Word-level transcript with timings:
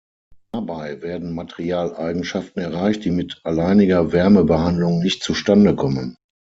Dabei 0.51 1.03
werden 1.03 1.35
Materialeigenschaften 1.35 2.57
erreicht, 2.63 3.05
die 3.05 3.11
mit 3.11 3.39
alleiniger 3.43 4.11
Wärmebehandlung 4.11 4.97
nicht 4.97 5.21
zustande 5.21 5.75
kommen. 5.75 6.17